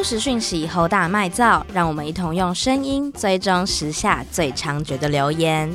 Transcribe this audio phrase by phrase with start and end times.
[0.00, 5.70] 不实讯息，侯打麦造，让我们一同用声音追踪时下最猖獗的留言。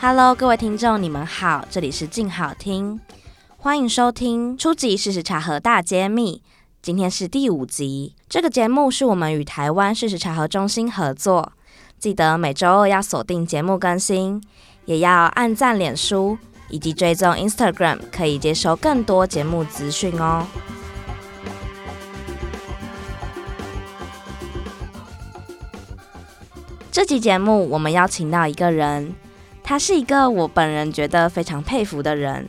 [0.00, 3.00] Hello，各位听众，你们好，这里是静好听，
[3.56, 4.96] 欢迎收听初级！
[4.96, 6.40] 事实查核大揭秘。
[6.80, 11.52] 今天是第五集，这个节目是我们与台湾事实查核中心合作，
[11.98, 14.40] 记得每周二要锁定节目更新，
[14.84, 16.38] 也要按赞脸书
[16.68, 20.46] 以及追踪 Instagram，可以接收更多节目资讯哦。
[26.92, 29.14] 这集节目我们邀请到一个人。
[29.62, 32.46] 他是一个我本人觉得非常佩服的人。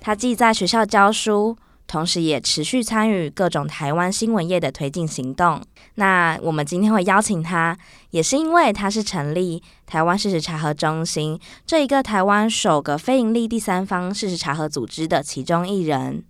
[0.00, 1.56] 他既在学校教书，
[1.88, 5.60] 同时也持续参与各种台湾新闻业的推进行动。
[5.96, 7.76] 那我们今天会邀请他，
[8.10, 16.22] 也是因为他是成立台湾事实查核中心这一个台湾首个非营利第三方事实查核组织的其中一人。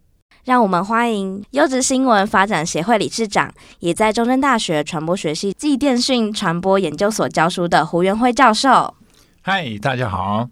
[0.44, 8.94] 让我们欢迎优质新闻发展协会理事长，也在中正大学传播学系暨电讯传播研究所教书的胡元辉教授。
[9.42, 10.48] 嗨，大家好。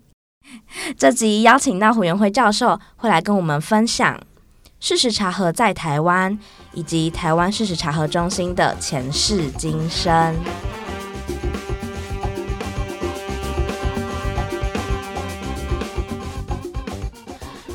[0.98, 4.20] 这集邀请到胡元辉教授，会来跟我们分享
[4.78, 6.39] 事实查核在台湾
[6.75, 10.34] 以及台湾事实查核中心的前世今生。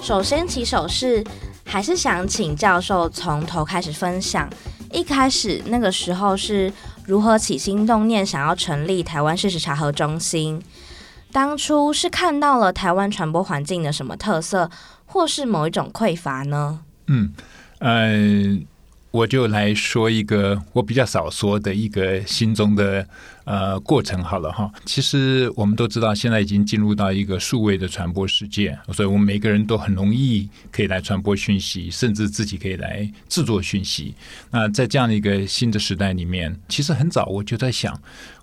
[0.01, 1.23] 首先起手是，
[1.73, 4.47] 还是想请教授从头开始分享，
[4.91, 6.71] 一开始那个时候是
[7.07, 10.61] 如何起心动念，想要成立台湾事实查核中心？
[11.31, 14.69] 当初是看到了台湾传播环境的什么特色，
[15.07, 16.81] 或是某一种匮乏呢？
[17.07, 17.33] 嗯，
[17.79, 18.11] 呃，
[19.13, 23.07] 我就来说一个我比较少说的一个心中的
[23.43, 24.71] 呃过程好了哈。
[24.85, 34.15] 其实我们都知道，现在已经进入到一个数位的传播世界，所以我们每个人都很容易可以来传播讯息，甚至自己可以来制作讯息。
[34.49, 37.95] 那在这样的一个新的时代里面，其实很早我就在想，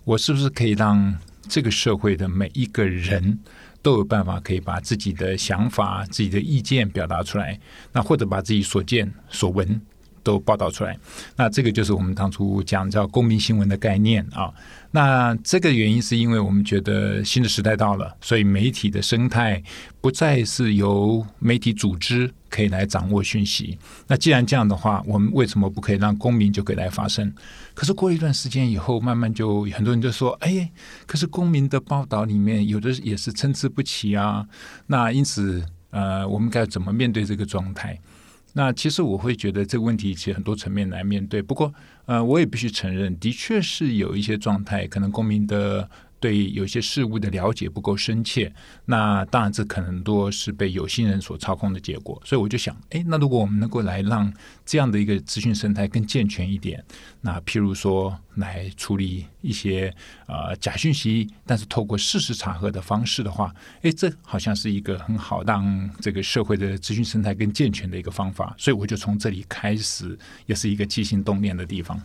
[0.04, 3.41] 我是不是可以让这个社会的每一个人
[3.82, 7.59] 都有办法可以把自己的想法、自己的意见表达出来，
[7.92, 9.80] 那或者把自己所见所闻
[10.22, 10.97] 都报道出来。
[11.36, 14.53] 那这个就是我们当初讲叫公民新闻的概念啊。
[14.92, 19.62] 那这个原因是因为我们觉得新的时代到了，所以媒体的生态
[20.00, 23.78] 不再是由媒体组织可以来掌握讯息。
[24.09, 27.32] 那既然这样的话，我们为什么不可以让公民就可以来发声？
[27.72, 30.69] 可是过一段时间以后，慢慢就很多人就说：“哎，
[31.06, 34.44] 可是公民的报道里面有的也是参差不齐啊。”
[34.88, 37.97] 那因此，呃，我们该怎么面对这个状态？
[38.53, 41.41] 那其实我会觉得这个问题其实很多层面来面对。
[41.41, 41.72] 不过，
[42.06, 45.88] 呃，我也必须承认，的确是有一些状态，可能公民的。
[46.20, 48.53] 对有些事物的了解不够深切，
[48.84, 52.20] 那当然这可能多是被有心人所操控的结果。
[52.25, 54.32] 所以我就想，哎，那如果我们能够来让
[54.64, 56.84] 这样的一个资讯生态更健全一点，
[57.22, 59.92] 那譬如说来处理一些
[60.26, 68.54] 呃假讯息，但是透过事实查核的方式的话，哎，这好像是一个很好让这个社会的资讯生态更健全的一个方法。
[68.59, 72.00] 所以我就从这里开始，也是一个起心动念的地方。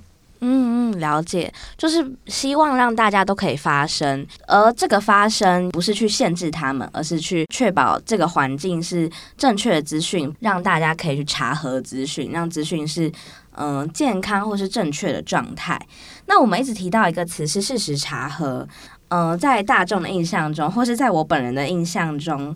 [1.00, 13.12] 了解，就是希望让大家都可以发声，而这个发声不是去限制他们，而是去确保这个环境是正确的资讯，让大家可以去查核资讯，让资讯是
[13.58, 15.80] 嗯、健康或是正确的状态。
[16.26, 18.68] 那我们一直提到一个词是事实查核，
[19.08, 22.56] 嗯、在大众的印象中，或是在我本人的印象中。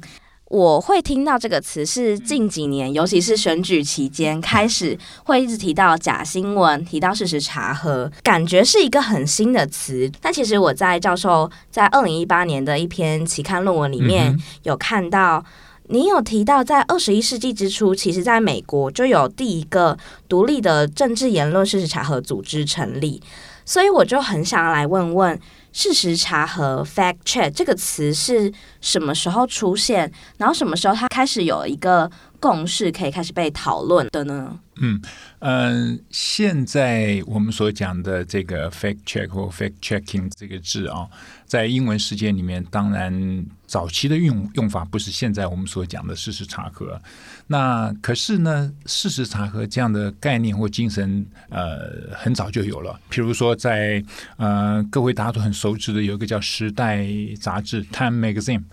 [0.49, 10.11] 我会听到这个词是近几年，尤其是选举期间开始会一直提到假新闻，提到事实查核，感觉是一个很新的词。
[10.19, 15.45] 但其实我在教授在二零一八年的一篇期刊论文里面有看到，
[15.89, 19.95] 你有提到在二十一世纪之初，其实在美国就有第一个
[20.27, 23.21] 独立的政治言论事实查核组织成立，
[23.65, 25.39] 所以我就很想要来问问。
[25.71, 28.51] 事实查核 （fact check） 这个词是
[28.81, 30.11] 什么时候出现？
[30.37, 34.59] 然后什么时候它开始有一个共识，可以开始被讨论的呢？
[34.81, 35.01] 嗯
[35.39, 41.05] 嗯、现在我们所讲的这个 fact check 或 fact checking 这个字啊，
[41.45, 46.99] 在英文世界里面，当然早期的用用法不是现在我们所讲的事实查核。
[47.47, 52.97] 那可是呢，事实查核这样的概念或精神，呃，很早就有了。
[53.11, 54.05] 譬如说在，在
[54.37, 56.97] 呃，各位大家都很熟知的，有一个叫《时代》
[57.39, 58.63] 杂志 （Time Magazine）。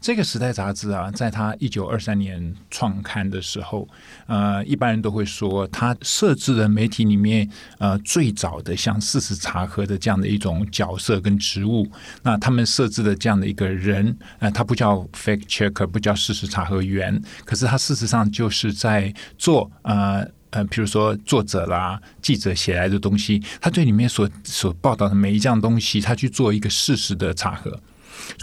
[0.00, 3.86] 这个时代杂志啊，在它一九二三年创刊的时候，
[4.26, 11.86] 呃，一般人都会说，它设置的媒体里面，呃，最早的像事实查核的这样的一种角色跟职务。
[12.22, 20.26] 那他们设置的这样的一个人，呃，他不叫 fact checker，不叫事实查核员，可是他事实上就是在做呃。
[20.50, 27.78] 呃，比如说作者啦、记者写来的东西，他对里面所所报道的每一样东西，他去做一个事实的查核。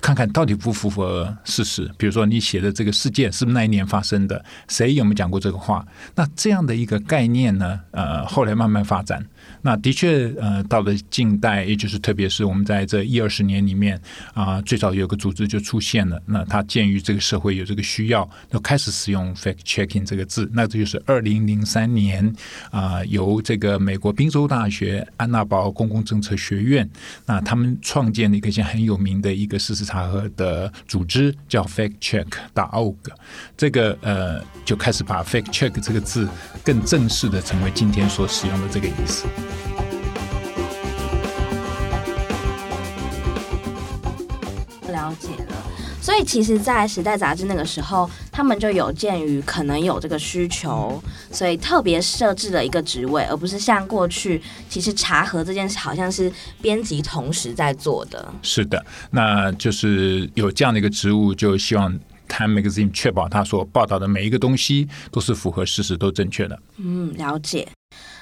[0.01, 1.89] 看看到底不符合事实？
[1.97, 4.43] 比如说你写的这个事件是不是那一年发生的？
[4.67, 5.85] 谁有没有讲过这个话？
[6.15, 7.79] 那这样的一个概念呢？
[7.91, 9.25] 呃，后来慢慢发展。
[9.61, 13.99] 那的确，呃，到了近代，也就是特别是我们在这一二十年里面
[14.33, 16.21] 啊、最早有个组织就出现了。
[16.25, 20.49] 那它鉴于这个社会有这个需要，就开始使用 fact checking 这个字。
[20.53, 22.33] 那这就是二零零三年
[22.71, 26.89] 啊、由这个美国宾州大学安娜堡公共政策学院，
[27.25, 32.95] 那他们创建了一个现在很有名的一个事实查核的组织，叫 factcheck.org。
[33.55, 36.27] 这个呃，就开始把 fact check 这个字
[36.63, 39.25] 更正式的成为今天所使用的这个意思。
[44.89, 45.55] 了解了，
[46.01, 51.01] 所以其实，在《时代》杂志那个时候，他们就有鉴于可能有这个需求，
[51.31, 58.33] 所以特别设置了一个职位，而不是像过去，其实查核这件事好像是编辑同时在做的。
[58.41, 61.91] 是的，那就是有这样的一个职务，就希望
[62.27, 66.59] Time Magazine 确保他所报道的每一个东西都是符合事实、都正确的。
[66.77, 67.67] 嗯，了解。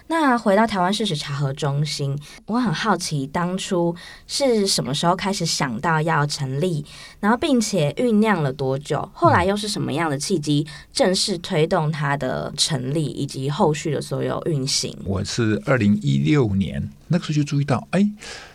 [0.07, 2.15] 那回到台湾事实查核中心，
[2.45, 3.95] 我很好奇，当初
[4.27, 6.85] 是什么时候开始想到要成立，
[7.19, 9.09] 然后并且酝酿了多久？
[9.13, 14.95] 后来又是什么样的契机正式推动它的成立以及后续的所有运行？
[15.05, 18.07] 我是二零一六年那个时候就注意到，哎，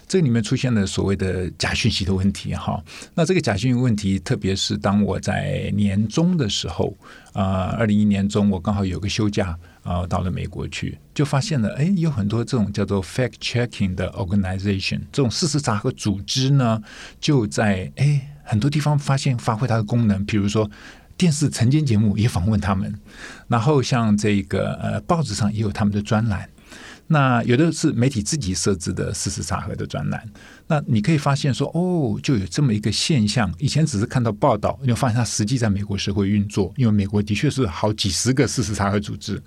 [0.06, 2.81] 这里面出现了所谓的假讯息的问题哈。
[3.14, 6.94] 那这个假讯息问题，特别是当我在年中的时候，
[7.32, 9.58] 啊、呃，二零一年中我刚好有个休假。
[9.82, 16.82] 啊，到了美国去，就发现了，哎，有很多这种叫做 fact checking 的 organization，这种事实查核组织呢，
[17.21, 20.71] 就在哎很多地方发现发挥它的功能，比如说
[21.17, 22.94] 电视晨间节目也访问他们，
[23.49, 26.49] 然后像这个呃报纸上也有他们的专栏，
[27.06, 30.23] 那有的是媒体自己设置的事实查核的专栏，
[30.67, 39.43] 那你可以发现说，哦，就有这么一个现象，以前只是看到报道，你会发现它实际在美国社会运作，因为美国的确是好几十个事实查核组织。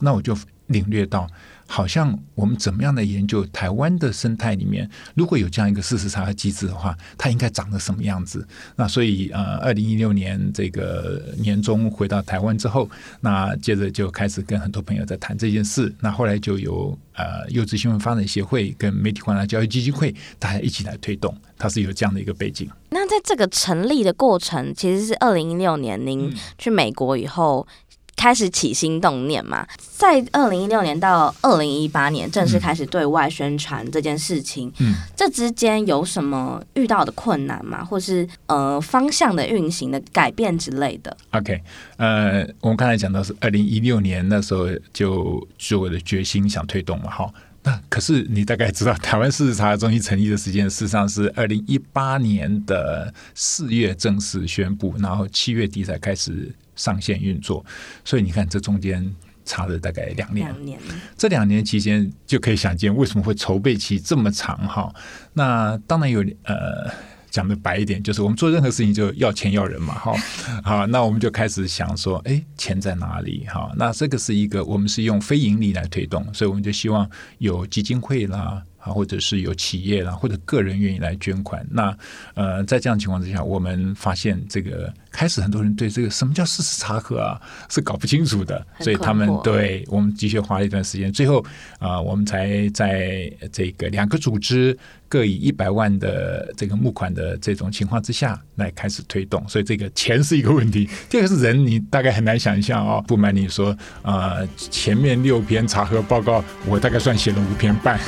[0.00, 0.36] 那我就
[0.66, 1.26] 领略到，
[1.66, 8.46] 好像我们怎么样的研究台湾的生态里面，如果有这样一个事实查核机制的话，它应该长得什么样子？
[8.76, 12.88] 那所以呃，二零一六年这个年中回到台湾之后，
[13.20, 15.92] 那接着就开始跟很多朋友在谈这件事。
[15.98, 22.70] 那后来就由呃优质新闻发展协会跟媒体观察教育基金会大家一起来推动，它是有这样的一个背景。
[22.90, 27.66] 那在这个成立的过程，其实是二零一六年您去美国以后。
[27.68, 27.74] 嗯
[28.20, 37.82] 开始起心动念嘛，在二零一六年到二零一八年正式开始对外宣传这件事情，嗯，这之间有什么遇到的困难吗？
[37.82, 41.62] 或是呃方向的运行的改变之类的？OK，
[41.96, 47.32] 呃，我们刚才讲到是二零一六年那时候就做的决心想推动嘛，哈。
[47.62, 57.64] 那可是你大概知道，台湾事实查核中心成立的时间，事实上是二零一八年的四月正式宣布，然后七月底才开始上线运作。
[58.04, 60.48] 所以你看，这中间差了大概两年。
[60.48, 60.80] 两年。
[61.16, 64.92] 这两年期间，就可以想见为什么会筹备期这么长哈。
[65.34, 66.90] 那当然有呃。
[67.30, 70.12] 讲的白一点，就是我们做任何事情就要钱要人嘛，哈，
[70.64, 73.46] 好，那我们就开始想说，哎，钱在哪里？
[73.46, 78.60] 哈，那这个是一个，我们是用非盈利来推动，所以我们就希望有基金会啦。
[78.80, 81.66] 啊，或者是有企业啦，或者个人愿意来捐款。
[81.70, 81.96] 那
[82.34, 91.12] 呃，在这样的情况之下，我们发现这个开始很多人对这个什么叫事实查核啊是搞不清楚的，所以他们对我们的确花了一段时间。
[91.12, 91.40] 最后
[91.78, 94.76] 啊、呃，我们才在这个两个组织
[95.10, 99.44] 各以一百万的这个募款的这种情况之下来开始推动。
[99.48, 103.04] 所以这个钱是一个问题，第二个是人，你大概很难想象、哦。
[103.08, 107.98] 不瞒你说、呃，前面六篇查核报告，我大概算写了五篇半。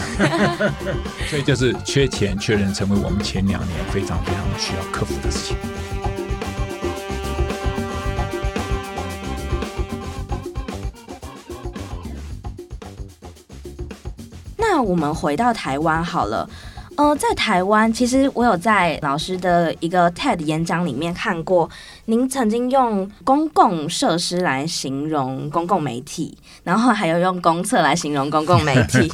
[1.26, 5.56] 所以就是缺钱、缺人，成为我们前两年非常非常需要克服的事情。
[14.56, 16.49] 那我们回到台湾好了。
[16.96, 21.68] 呃，在台湾，其实我有在老师的一个 TED 演讲里面看过，
[22.04, 29.11] 您曾经用公共设施来形容公共媒体，然后还有用公厕来形容公共媒体。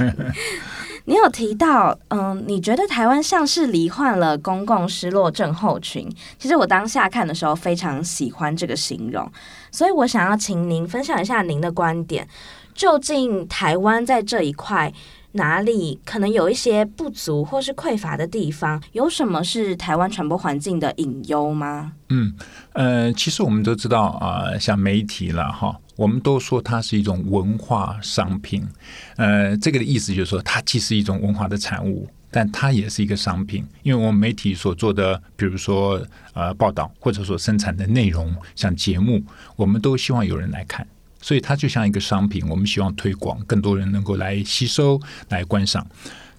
[1.06, 6.06] 你有提到，嗯，你觉得台湾像是罹患了公共失落症候群？
[6.38, 9.30] 其实我当下看的时候非常喜欢这个形容，
[9.70, 12.28] 所以我想要请您分享一下您的观点。
[12.74, 14.92] 究竟台湾在这一块
[15.32, 18.82] 哪里可能有一些不足或是匮乏的地方？
[18.92, 21.92] 有什么是台湾传播环境的隐忧吗？
[22.08, 22.34] 嗯，
[22.72, 25.78] 呃，其实我们都知道啊，像媒体了哈。
[25.96, 28.64] 我们都说它是一种文化商品。
[29.16, 33.66] 呃，这个的意思就是说，它既是一种文化的产物，但它也是一个商品。
[33.82, 36.00] 因为我们媒体所做的，比如说
[36.34, 39.20] 呃报道，或者说生产的内容，像节目，
[39.56, 40.86] 我们都希望有人来看，
[41.20, 45.86] 所以它就像一个商品，我们希望推广，更多人能够来吸收、来观赏。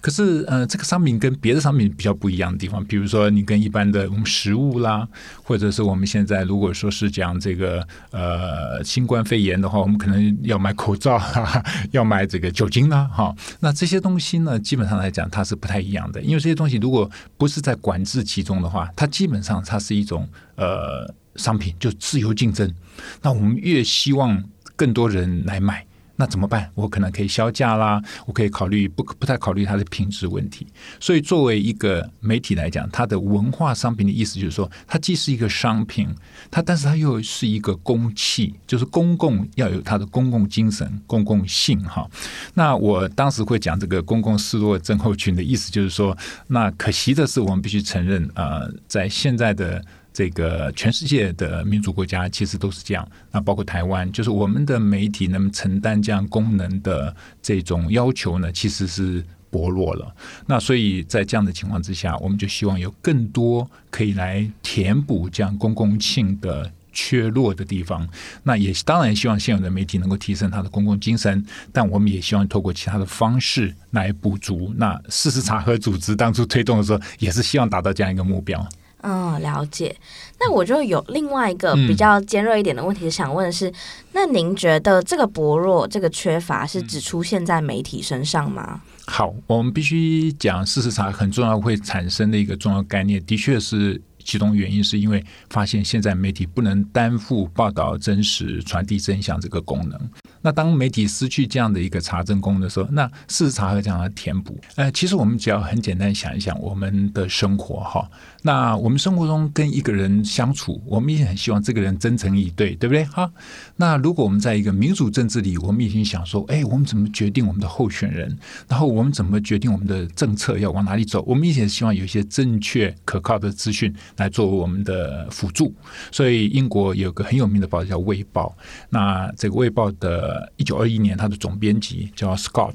[0.02, 5.06] 可是，呃，这个商品跟别的商品比较不一样的地方，比如说你跟一般的我们食物啦，
[5.42, 22.74] 或者是我们现在如果说是讲这个呃新冠肺炎的话，我们可能要买口罩啦， 要买这个酒精啦，哈，那这些东西呢，基本上来讲它是不太一样的，因为这些东西如果不是在管制其中的话，它基本上它是一种呃商品，就自由竞争。
[23.20, 24.42] 那我们越希望
[24.80, 25.84] 更多人来买。
[26.16, 26.70] 那怎么办？
[26.74, 30.66] 我可能可以削价啦，我可以考虑不不太考虑它的品质问题。
[30.98, 36.14] 所以作为一个媒体来讲，它的文化商品的意思就是说，它既是一个商品，
[36.50, 42.06] 它但是它又是一个公器，就是公共要有它的公共精神、公共性哈。
[42.52, 46.14] 那我当时会讲这个公共视若症候群的意思，就是说，
[46.48, 49.82] 那可惜的是，我们必须承认啊、在现在的。
[50.12, 60.14] 这个全世界的民主国家其实都是这样，那包括台湾，就是我们的媒体能承担这样功能的这种要求呢，其实是薄弱了。
[60.46, 68.08] 那所以在这样的情况之下，我们就希望有更多可以来填补这样公共性的缺落的地方。
[68.42, 74.74] 那也当然希望现有的媒体能够提升它的公共精神，但我们也希望透过其他的方式来补足。
[74.76, 78.68] 那事实查核组织当初推动的时候，也是希望达到这样一个目标。
[79.02, 79.94] 嗯，了解。
[80.38, 83.74] 那我就有另外一个比较尖锐一点的问题，想问的是，嗯、
[84.12, 88.80] 那您觉得这个薄弱、这个缺乏是只出现在媒体身上吗？
[89.06, 99.98] 好，我们必须讲事实上很重要会产生的一个重要概念，的确是其中原因，是因为发现现在媒体不能担负报道真实、传递真相这个功能。
[100.42, 108.10] 那当媒体失去这样的一个查证功能的时候，那事实查核这样的填补，呃，其实我们只要很简单想一想我们的生活哈。
[108.42, 113.04] 那我们生活中跟一个人相处，我们也很希望这个人真诚以对，对不对？
[113.04, 113.30] 哈。
[113.76, 118.34] 那如果我们在一个民主政治里，我们已经想说，哎，我们怎么决定我们的候选人？
[118.66, 121.22] 然后我们怎么决定我们的政策要往哪里走？
[121.26, 125.74] 我们也希望有一些正确可靠的资讯来作为我们的辅助。
[126.12, 128.56] 所以英国有个很有名的报纸叫《卫报》，
[128.88, 130.20] 那这个《卫报》的。
[130.20, 132.74] 呃，一九二一年，他的总编辑叫 Scott，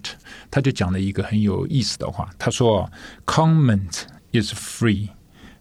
[0.50, 2.30] 他就讲了一个很有意思的话。
[2.40, 2.92] 他说
[3.26, 5.10] ：“Comment is free,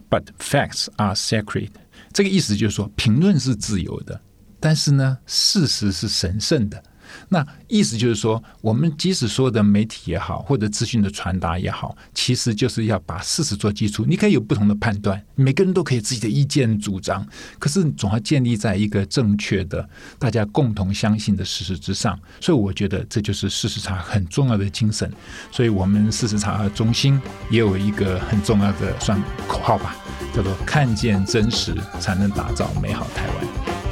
[0.08, 1.70] but facts are sacred。”
[2.10, 4.20] 这个意思就是说，评论是自由的，
[4.58, 6.82] 但是呢，事实是神圣的。
[7.28, 14.04] 那意思就是说，我们即使说的媒体也好，或者资讯的传达也好，其实就是要把事实做基础。
[14.06, 17.26] 你可以有不同的判断，每个人都可以自己的意见主张，
[17.58, 22.18] 可是总要建立在一个正确的、大家共同相信的事实之上。
[22.40, 25.10] 所以，我觉得这就是事实查很重要的精神。
[25.50, 27.20] 所以我们事实查中心
[27.50, 29.96] 也有一个很重要的算口号吧，
[30.34, 33.83] 叫做“看见真实，才能打造美好台湾”。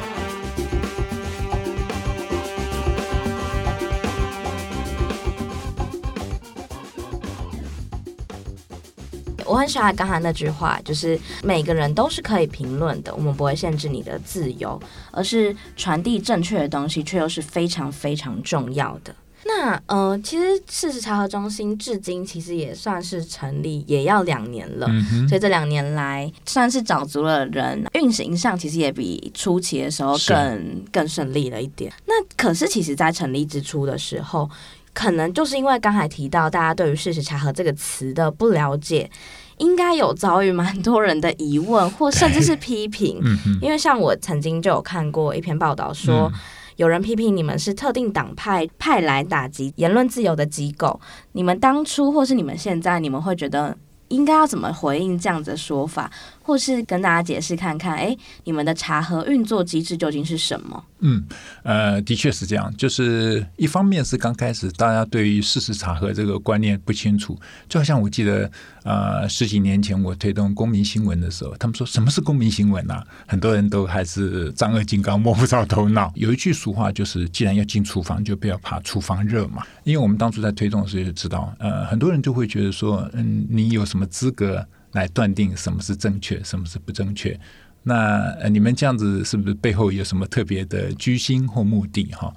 [9.47, 14.81] 我很喜欢刚才那句话，就是每个人都是可以评论的，我们不会限制你的自由，
[15.11, 19.15] 而是传递正确的东西，却又是非常非常重要的。
[19.45, 31.93] 那呃，其实事实查核中心至今其实也算是成立，也要两年了，嗯、所以这两年来算是找足了人，运行上其实也比初期的时候更更顺利了一点。
[32.07, 34.49] 那可是其实，在成立之初的时候，
[34.93, 39.11] 可能就是因为刚才提到大家对于事实查核这个词的不了解。
[39.59, 43.21] 应该有遭遇蛮多人的疑问，或甚至是批评。
[43.23, 46.41] 嗯、因为像我曾经就有看过一篇报道说，嗯、
[46.77, 50.99] 有人批评你们是特定党派派来打击言论自由的机构。
[51.33, 53.77] 你们当初或是你们现在，你们会觉得
[54.09, 56.11] 应该要怎么回应这样子的说法？
[56.43, 60.85] 或是跟大家解释看看，哎，你们的查核运作机制究竟是什么？
[61.01, 61.25] 嗯，
[61.63, 62.73] 呃，的确是这样。
[62.77, 68.51] 就是一方面是刚开始大家对于事实查核这个观念不清楚，就好像我记得，
[68.85, 76.13] 呃，十几年前我推动公民新闻的时候，他们说什么是公民新闻呢、很多人都还是丈二金刚摸不着头脑。
[76.17, 79.65] 有一句俗话就是，既然要进厨房，就不要怕厨房热嘛。
[79.83, 84.65] 因为我们当初在推动的时候就知道，呃，很多人就会觉得说，嗯，你有什么资格？
[84.93, 87.39] 来断定什么是正确，什么是不正确？
[87.83, 92.05] 那呃，你们这样子是不是背后有什么特别的居心或目的？
[92.13, 92.33] 哈，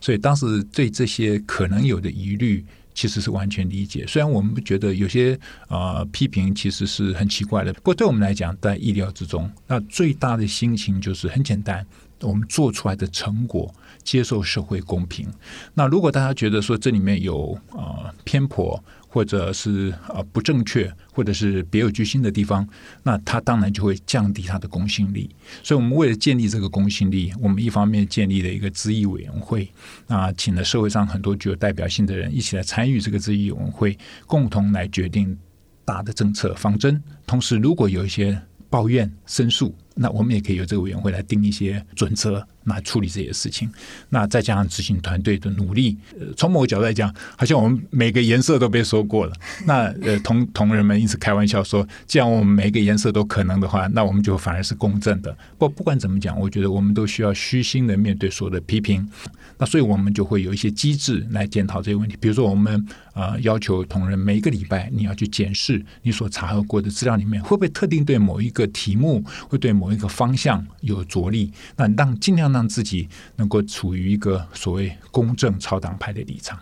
[0.00, 4.04] 所以当时对这些可能有的疑虑，其实是完全理解。
[4.08, 5.38] 虽然我们不觉得有些
[5.68, 9.48] 呃批评其实是很奇怪的，不过对我们来讲在意料之中。
[9.68, 11.86] 那最大的心情就是很简单，
[12.22, 15.28] 我们做出来的成果接受社会公平。
[15.74, 22.66] 那如果大家觉得说这里面有呃偏颇，或者是呃不正确，或者是别有居心的地方，
[23.02, 25.28] 那它当然就会降低它的公信力。
[25.62, 29.68] 所以，我们为了建立这个公信力，我们一方面建立了一个咨议委员会，
[30.06, 35.36] 那请了社会上很多具有代表性的人一起来参与这个咨议委员会，共同来决定
[35.84, 37.02] 大的政策方针。
[37.26, 42.46] 同时，如果有一些抱怨、申诉，那我们也可以由这个委员会来定一些准则。
[42.64, 43.70] 来处理这些事情，
[44.10, 49.32] 那再加上执行团队的努力，呃，从某个角度来讲，好像我们每个颜色都被说过了。
[49.64, 55.34] 那呃，同同仁们因此开玩笑说，既然我们每个颜色都可能的话，那我们就反而是公正的。
[55.58, 59.08] 不不管怎么讲，我觉得我们都需要虚心的面对所有的批评。
[59.56, 62.16] 那所以我们就会有一些机制来检讨这些问题。
[62.20, 71.50] 比如说，我们、呃、要求同仁每个礼拜你要去检视你所查核过的资料里面，会不会特定对某一个题目，会对某一个方向有着力。
[71.76, 72.49] 那让尽量。
[72.52, 76.58] 让自己能够处于一个所谓公正超党派的立场。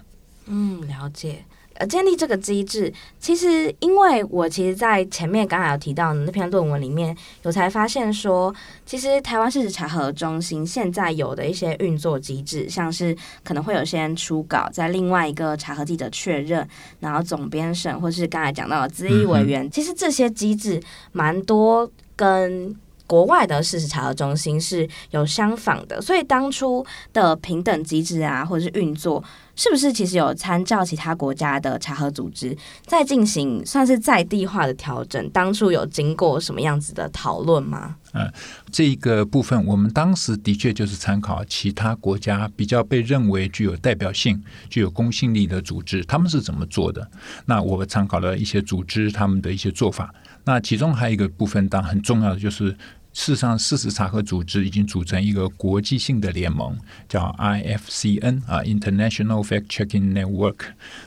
[0.47, 1.45] 嗯，了解。
[1.75, 8.53] 呃，建立这个机制，其实因为我其实，在前面刚才有提到那篇论文里面，有才发现说，
[8.85, 16.69] 其实台湾事实查核中心现在有的一些运作机制，像是可能会有些人初稿，在另外一个查核记者确认，
[16.99, 22.75] 然后总编审，或是刚才讲到的资议委员，其实这些机制蛮多跟。
[23.09, 29.25] 国外的事实查核中心是有相仿的，所以当初的平等机制啊，或者是运作，
[29.57, 35.29] 是不是其实有参照其他国家的查核组织，在进行算是在地化的调整？
[35.31, 37.97] 当初有经过什么样子的讨论吗？
[38.13, 38.31] 嗯，
[38.71, 47.11] 这一个部分，我们当时的确就是参考其他国家比较被认为具有代表性、具有公信力的组织，他们是怎么做的。
[47.47, 50.15] 那我们参考了一些组织他们的一些做法。
[50.45, 52.77] 那其中还有一个部分，当然很重要的就是。
[53.19, 56.79] 事实上，事实查核组织已经组成一个国际性的联盟，
[57.09, 60.59] 叫 IFCN 啊，International Fact Checking Network。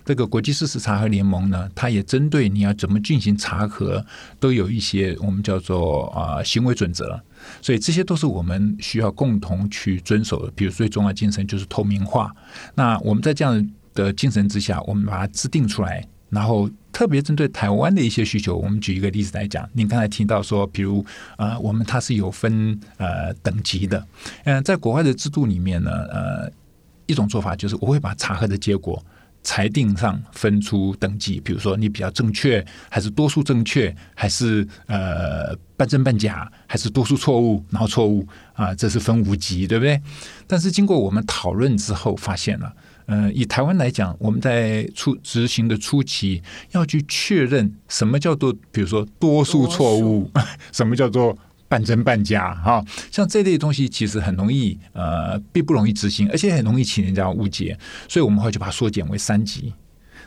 [0.03, 4.05] 这个国际事实查核联盟呢，它也针对你要怎么进行查核，
[4.41, 7.17] 都有一些我们叫做啊行为准则。
[7.61, 10.51] 所以这些都是我们需要共同去遵守的。
[10.53, 12.29] 比如最重要精神就是透明化。
[12.75, 16.05] 那我们在这样的精神之下，我们把它制定出来。
[16.31, 19.69] 然后特别针对台湾的一些需求，我们举一个例子来讲。
[19.73, 21.05] 您刚才提到说，比如
[21.37, 24.03] 呃，我们它是有分呃等级的。
[24.45, 26.51] 嗯、在国外的制度里面呢，呃，
[27.05, 29.03] 一种做法就是我会把查核的结果
[29.43, 39.99] 裁定上分出等级，比如说你比较正确，还是多数正确，还是呃半真半假，还是多数错误，然后错误啊、这是分五级，对不对？
[40.47, 42.71] 但是经过我们讨论之后，发现了。
[43.11, 50.31] 呃，以台湾来讲，我们在初执行的初期要去确认什么叫做，比如说多数错误，
[50.71, 59.73] 什么叫做半真半假，哈，像这类东西其实很容易，呃，并不容易执行，而且很容易请人家误解，所以我们会就把它缩减为三级。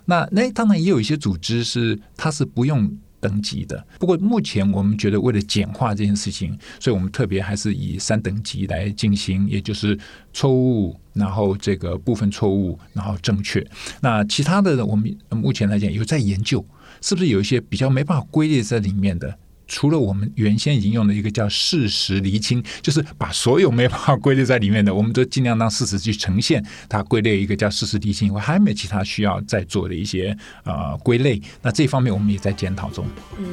[0.04, 2.94] 那那当然也有一些组织是它是不用。
[3.24, 9.98] 等级的，不过目前我们觉得为了简化这件事情，所以我们特别还是以三等级来进行，也就是
[10.34, 13.64] 错误，然后这个部分错误，然后正确。
[14.00, 16.64] 那其他的我们目前来讲有在研究，
[17.00, 19.38] 是不是有一些比较没办法归类在里面的？
[19.66, 31.40] 除了我们原先已经用的一个叫事实厘清，就是把所有没办法归类在里面的，我们都尽量让事实去呈现，它归类一个叫事实厘清以外，还没有其他需要再做的一些呃归类。
[31.62, 33.06] 那这方面我们也在检讨中。
[33.38, 33.46] 嗯，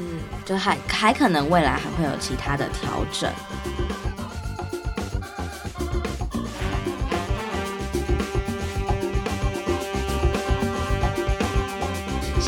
[0.45, 3.32] 就还还可能未来还会有其他的调整。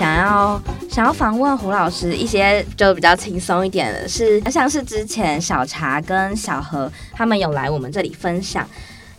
[0.03, 0.61] 想要。
[0.89, 8.67] 想要访问胡老师一些就比较轻松一点的是，像是之前小茶跟小何他们有来我们这里分享。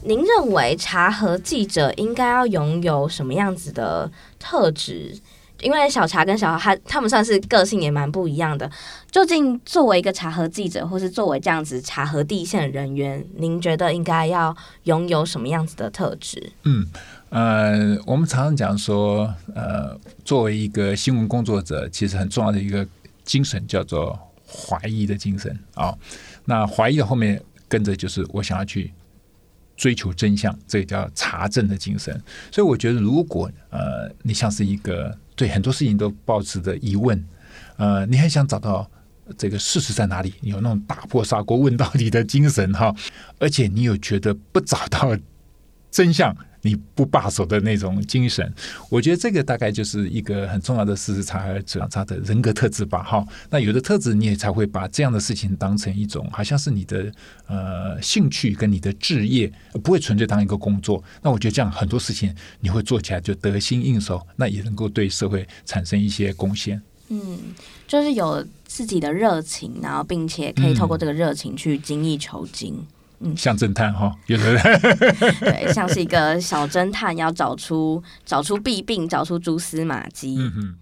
[0.03, 5.19] 您认为茶和记者应该要拥有什么样子的特质？
[5.65, 8.71] 因为小查跟小何他他们算是个性也蛮不一样的。
[9.11, 16.53] 究竟作为一个查核记者，或是作为这样子查核第一线的人员，您觉得应该要拥有什么样子的特质？
[16.63, 16.87] 嗯。
[17.31, 22.87] 呃，我们常常讲说，呃，作为一个新闻工作者，其实很重要的一个
[23.25, 25.99] 精神叫做怀疑的精神啊、哦。
[26.45, 28.93] 那怀疑的后面跟着就是我想要去
[29.77, 32.23] 追求真相，这个叫查证的精神。
[32.53, 37.25] 所以我觉得，如果呃，你像是一个对很多事情都抱持着疑问，
[37.77, 38.91] 呃，你很想找到
[39.37, 42.95] 这个事实在哪里，有那种打破砂锅问到底的精神哈，
[43.39, 45.17] 而且你有觉得不找到。
[45.95, 46.37] 真相。
[46.67, 48.51] 你不罢手的那种精神，
[48.89, 53.03] 我觉得这个大概就是一个很重要的事实查核者他的人格特质吧。
[53.03, 57.13] 哈，那有的特质你也才会把这样的事情当成一种，好像是你的
[57.49, 59.53] 呃兴趣跟你的志业，
[59.83, 61.05] 不会纯粹当一个工作。
[61.21, 66.81] 那我觉得这样很多事情你会做起来就得心应手，那也能够对社会产生一些贡献。
[67.09, 67.39] 嗯，
[67.87, 72.83] 就是有自己的热情，然后并且可以透过这个热情去精益求精。
[73.37, 74.59] 像侦探哈，有 的
[75.41, 80.37] 对，像是一个小侦探，要找出找出弊病，找出蛛丝马迹。
[80.39, 80.75] 嗯哼，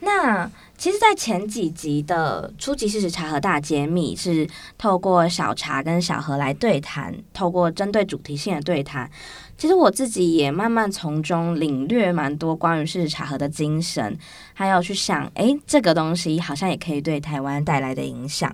[0.00, 2.88] 那其实，在前几集的初级！
[2.88, 9.10] 事实查核大揭秘，是透过小茶跟小何来对谈，透过针对主题性的对谈，
[9.58, 14.16] 其实我自己也慢慢从中领略蛮多关于事实查核的精神，
[14.54, 18.50] 还有去想，哎，这个东西好像也可以对台湾带来的影响。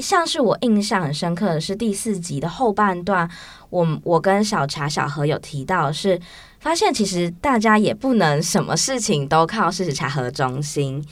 [0.00, 3.28] 像是我印象很深刻的是第四集的后半段，
[3.68, 6.20] 我我跟小查小何有提到是，
[6.58, 11.04] 发现其实大家也不能什么事情都靠事实查核中心，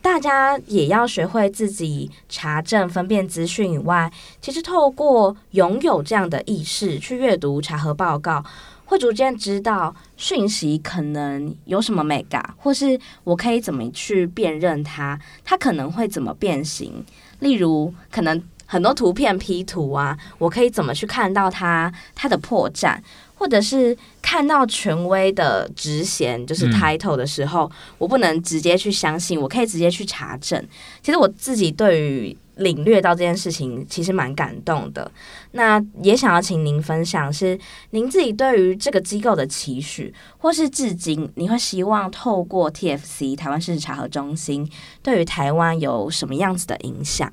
[0.00, 4.10] 大家也要学会自己查证、分辨资讯以外，
[4.40, 8.44] 其实透过拥有这样的意识去阅读查核报告，
[8.84, 17.04] 会逐渐知道讯息可能有什么眉角，或是我可以怎么去辨认它，它可能会怎么变形。
[17.40, 22.98] 例如，可能很多图片 P 图啊，我可以怎么去看到它它的破绽，
[23.34, 30.62] 或者是看到权威的职衔就是 title 的时候，嗯、我不能直接去相信，我可以直接去查证。
[31.02, 35.10] 其实我自己对于领略到这件事情，其实蛮感动的。
[35.52, 37.58] 那也想要请您分享，是
[37.90, 44.70] 您自己对于这个机构的期许，或是至今你会希望透过 TFC 台湾事实查核中心，
[45.02, 47.32] 对于台湾有什么样子的影响？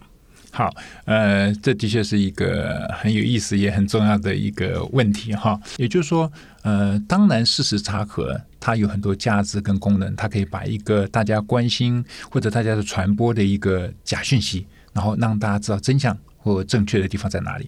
[0.51, 0.71] 好，
[1.05, 5.59] 呃，这的确是一个很有意思也很重要的一个问题哈。
[5.77, 6.31] 也就是说，
[6.61, 14.67] 呃，当然事实查核它有很多价值跟功能，它可以把一个大家关心或者大家的传播的一个假讯息。
[14.93, 17.67] 然后让大家知道真相或正确的地方在哪里。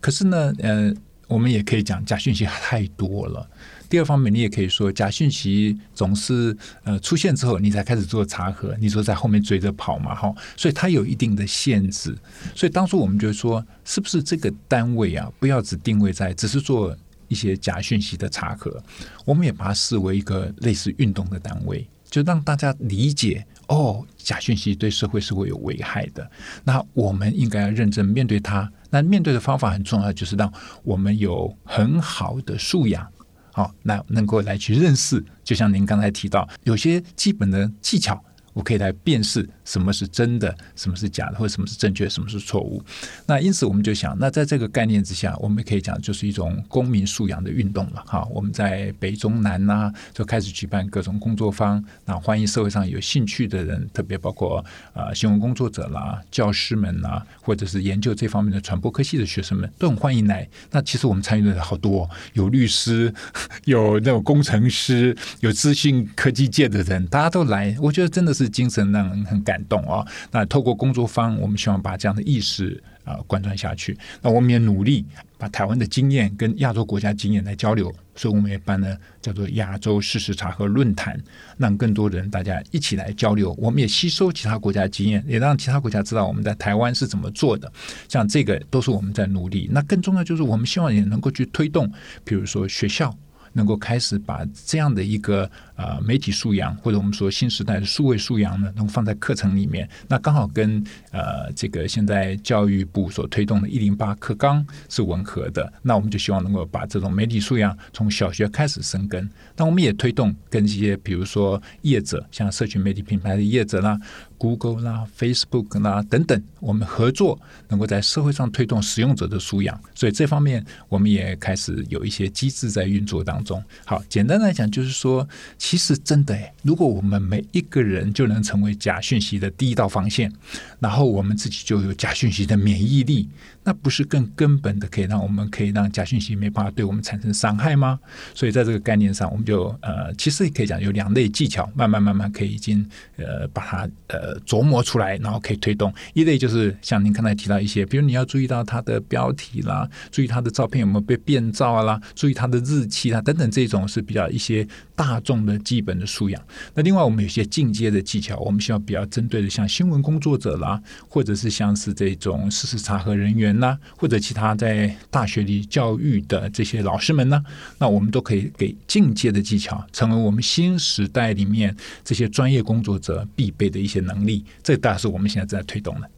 [0.00, 0.94] 可是呢，呃，
[1.26, 3.48] 我们也可以讲假讯息太多了。
[3.90, 10.32] 第二方面，你也可以说假讯息总是呃出现之后，你才开始做查核，你说在后面追着跑嘛，哈。
[10.56, 12.14] 所以它有一定的限制。
[12.54, 16.94] 所以当初我们就说，是不是这个单位啊，不要只定位在只是做
[17.28, 18.82] 一些假讯息的查核，
[19.24, 23.46] 我们也把它视为一个类似运动的单位，就让大家理解。
[23.68, 26.28] 哦，假讯息对社会是会有危害的。
[26.64, 28.70] 那我们应该要认真面对它。
[28.90, 30.52] 那面对的方法很重要，就是让
[30.82, 33.06] 我们有很好的素养，
[33.52, 35.24] 好，那能够来去认识。
[35.44, 38.22] 就像您刚才提到，有些基本的技巧。
[38.52, 42.82] 我可以来辨识什么是真的，什么是假的，或者什么是正确，什么是错误。
[43.26, 48.02] 那因此我们就想，那在这个概念之下，我们可以讲就是一种公民素养的运动了。
[48.06, 54.58] 哈，我们在北中南呐、就开始举办各种工作坊，那欢迎社会上有兴趣的人，特别包括
[54.92, 60.48] 啊、呃、新闻工作者啦、教师们呐，或者是研究这方面的传播科系的学生们，都很欢迎来。
[60.70, 63.12] 那其实我们参与的人好多，有律师，
[63.66, 67.76] 有那种工程师，有资讯科技界的人，大家都来。
[67.80, 68.48] 我觉得真的是。
[68.58, 70.04] 精神让人很感动啊！
[70.32, 73.96] 那透过工作坊，我们希望把这样的意识啊贯穿下去。
[74.20, 81.16] 那我们也努力把台湾的经验跟亚洲国家经验来交流，所以我们也办了叫做亚洲事实查核论坛，
[81.56, 83.54] 让更多人大家一起来交流。
[83.58, 87.70] 我们也吸收其他国家经验，也让其他国家知道我们在台湾是怎么做的。
[88.08, 89.68] 像这个都是我们在努力。
[89.70, 91.88] 那更重要就是我们希望也能够去推动，
[92.24, 93.16] 比如说学校。
[93.54, 105.72] 能够开始把这样的一个呃媒体素养，或者我们说新时代的数位素养呢，能够放在课程里面，那刚好跟呃这个现在教育部所推动的“一零八课纲”是吻合的。
[105.80, 109.26] 那我们就希望能够把这种媒体素养从小学开始生根。
[109.56, 113.98] 那我们也推动跟一些比如说业者，像社群媒体品牌的业者啦。
[114.40, 117.36] Google 啦、Facebook 啦等等，我们合作
[117.66, 123.60] 能够在社会上推动使用者的素养，所以这方面我们也开始有一些机制在运作当中。
[123.84, 125.28] 好，简单来讲就是说，
[125.70, 130.32] 其实真的，如果我们每一个人就能成为假讯息的第一道防线，
[130.80, 133.28] 然后我们自己就有假讯息的免疫力，
[133.68, 138.00] 那不是更根本的可以让我们可以让假讯息没办法对我们产生伤害吗？
[138.34, 142.82] 所以在这个概念上，我们就呃，其实也可以讲有两类技巧，慢慢慢慢可以已经
[143.18, 144.38] 呃把它呃。
[144.46, 145.92] 琢磨出来，然后可以推动。
[146.14, 156.42] 一类就是像您刚才提到一些，比如你要注意到它的标题啦，注意它的照片有没有被变造啦，注意它的日期啦等等，这种是比较一些大众的基本的素养。
[156.72, 167.42] 那另外我们有些进阶的技巧，我们需要比较针对的，像新闻工作者啦，或者是像是这种事实查核人员那，或者其他在大学里教育的这些老师们呢，
[167.78, 174.44] 那我们都可以给进阶的技巧，成为我们新时代里面这些专业工作者必备的一些能力。
[174.62, 176.08] 这大概是我们现在正在推动的。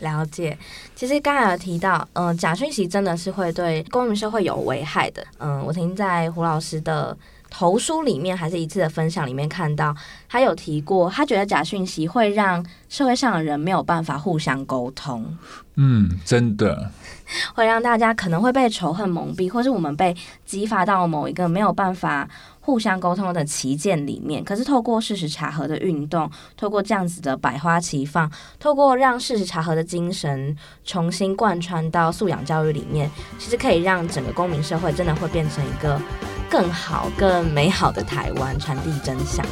[0.00, 0.58] 了解，
[0.94, 5.24] 其实刚才有提到，嗯、假讯息真的是会对公民社会有危害的。
[5.38, 7.16] 嗯、呃，我听在胡老师的
[7.56, 9.94] 投书里面，还是一次的分享里面看到，
[10.28, 15.38] 他有提过，他觉得假讯息会让社会上的人没有办法互相沟通。
[15.76, 16.90] 嗯，真的
[17.54, 22.28] 会让大家可能会被仇恨蒙蔽，或是我们被激发到某一个没有办法。
[22.66, 36.00] 互相沟通的旗舰里面，可是透过事实查核的运动，透过这样子的百花齐放，透过让事实查核的精神重新贯穿到素养教育里面，其实可以让整个公民社会真的会变成一个
[36.50, 39.44] 更好、更美好的台湾，传递真相。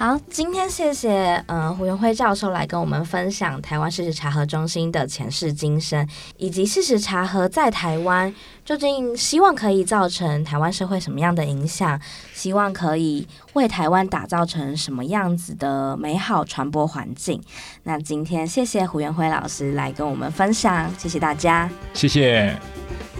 [0.00, 6.08] 好，今天谢谢呃胡元辉教授来跟我们分享台湾事实查核中心的前世今生，
[6.38, 8.34] 以及事实查核在台湾
[8.64, 12.00] 究竟希望可以造成台湾社会什么样的影响，
[12.32, 17.38] 希望可以为台湾打造成什么样子的美好传播环境。
[17.82, 22.58] 那今天谢谢胡元辉老师来跟我们分享，谢谢大家，谢谢。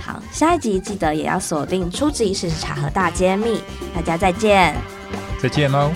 [0.01, 3.61] 好，下一集记得也要锁定初级事实查核大揭秘，
[3.95, 4.75] 大家再见，
[5.43, 5.93] 再见喽。